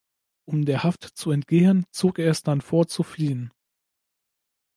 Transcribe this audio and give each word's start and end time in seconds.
Um 0.45 0.65
der 0.65 0.81
Haft 0.83 1.03
zu 1.15 1.29
entgehen, 1.29 1.85
zog 1.91 2.17
er 2.17 2.31
es 2.31 2.41
dann 2.41 2.61
vor 2.61 2.87
zu 2.87 3.03
fliehen. 3.03 3.51